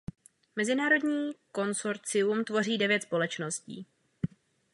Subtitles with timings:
[0.55, 3.85] Mezinárodní konsorcium tvoří devět společností.